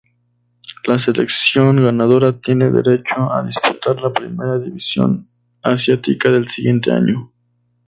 La 0.85 0.97
selección 0.97 1.75
ganadora 1.75 2.35
tiene 2.39 2.71
derecho 2.71 3.31
a 3.31 3.43
disputar 3.43 4.01
la 4.01 4.11
primera 4.11 4.57
división 4.57 5.29
asiática 5.61 6.31
del 6.31 6.47
siguiente 6.47 6.91
año. 6.91 7.31